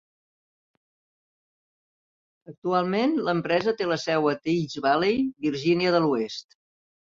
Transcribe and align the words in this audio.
Actualment, 2.53 3.15
l'empresa 3.29 3.75
té 3.83 3.89
la 3.93 3.99
seu 4.07 4.33
a 4.33 4.35
Teays 4.41 4.81
Valley 4.89 5.23
(Virgínia 5.49 5.95
de 5.99 6.05
l'Oest). 6.09 6.61